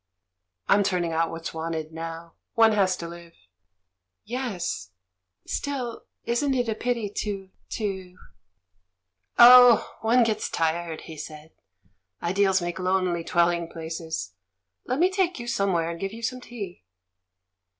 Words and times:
"I'm 0.67 0.81
turning 0.81 1.13
out 1.13 1.29
what's 1.29 1.53
wanted 1.53 1.91
now. 1.93 2.33
One 2.55 2.71
has 2.71 2.97
to 2.97 3.07
live." 3.07 3.33
"Yes.... 4.25 4.89
Still, 5.45 6.05
isn't 6.23 6.55
it 6.55 6.67
a 6.67 6.73
pity 6.73 7.07
to— 7.17 7.51
to" 7.77 8.17
"Oh, 9.37 9.97
one 10.01 10.23
gets 10.23 10.49
tired!" 10.49 11.01
he 11.01 11.17
said. 11.17 11.51
"Ideals 12.19 12.63
make 12.63 12.77
DEAD 12.77 12.81
VIOLETS 12.83 13.01
2^3 13.03 13.05
lonely 13.05 13.23
dwelling 13.23 13.69
places.... 13.69 14.33
Let 14.87 14.97
me 14.97 15.11
take 15.11 15.37
you 15.37 15.45
somewhere 15.45 15.91
and 15.91 15.99
give 15.99 16.13
you 16.13 16.23
some 16.23 16.41
tea.' 16.41 16.83